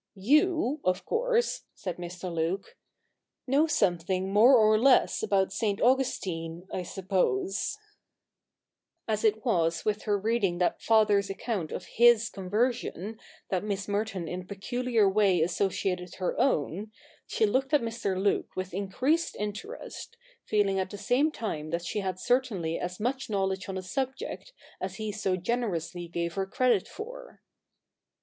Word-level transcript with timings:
You, 0.15 0.81
of 0.83 1.05
course,' 1.05 1.65
said 1.75 1.97
Mr. 1.97 2.33
Luke, 2.33 2.75
'know 3.45 3.67
something 3.67 4.33
more 4.33 4.55
or 4.57 4.79
less 4.79 5.21
about 5.21 5.53
St. 5.53 5.79
Augustine, 5.79 6.67
I 6.73 6.81
suppose,' 6.81 7.77
As 9.07 9.23
it 9.23 9.45
was 9.45 9.85
with 9.85 10.01
her 10.05 10.17
reading 10.17 10.57
that 10.57 10.81
Father's 10.81 11.29
account 11.29 11.71
of 11.71 11.85
his 11.85 12.29
conversion 12.29 13.19
that 13.49 13.63
Miss 13.63 13.87
Merton 13.87 14.27
in 14.27 14.41
a 14.41 14.45
peculiar 14.45 15.07
way 15.07 15.39
associated 15.41 16.15
her 16.15 16.35
own, 16.39 16.91
she 17.27 17.45
looked 17.45 17.71
at 17.71 17.81
Mr, 17.83 18.19
Luke 18.19 18.55
with 18.55 18.73
increased 18.73 19.35
interest, 19.39 20.17
feeling 20.47 20.79
at 20.79 20.89
the 20.89 20.97
same 20.97 21.31
time 21.31 21.69
that 21.69 21.85
she 21.85 21.99
had 21.99 22.17
certainly 22.19 22.79
as 22.79 22.99
much 22.99 23.29
knowledge 23.29 23.69
on 23.69 23.75
the 23.75 23.83
subject 23.83 24.51
as 24.81 24.95
he 24.95 25.11
so 25.11 25.35
generously 25.35 26.07
gave 26.07 26.33
her 26.33 26.47
credit 26.47 26.87
for. 26.87 27.43